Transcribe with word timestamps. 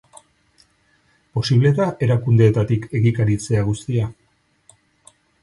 Posible 1.37 1.71
da 1.79 1.87
erakundeetatik 2.07 2.89
egikaritzea 3.01 3.67
guztia? 3.69 4.09